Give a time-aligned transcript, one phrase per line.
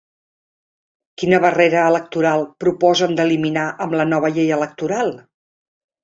[1.23, 5.13] Quina barrera electoral proposen d'eliminar amb la nova llei electoral?